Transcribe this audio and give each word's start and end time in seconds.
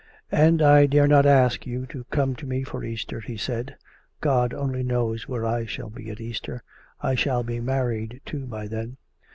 "And 0.31 0.63
I 0.63 0.87
dare 0.87 1.05
not 1.07 1.27
ask 1.27 1.67
you 1.67 1.85
to 1.85 2.05
come 2.05 2.35
to 2.37 2.47
me 2.47 2.63
for 2.63 2.83
Easter," 2.83 3.19
he 3.19 3.37
said." 3.37 3.75
God 4.19 4.51
only 4.51 4.81
knows 4.81 5.27
where 5.29 5.45
I 5.45 5.65
shall 5.67 5.91
be 5.91 6.09
at 6.09 6.19
Easter. 6.19 6.63
I 7.01 7.13
shall 7.13 7.43
be 7.43 7.59
married, 7.59 8.19
too, 8.25 8.47
by 8.47 8.65
then. 8.65 8.97